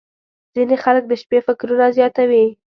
•ځینې 0.53 0.75
خلک 0.83 1.03
د 1.07 1.13
شپې 1.21 1.39
فکرونه 1.47 1.85
زیاتوي. 1.97 2.45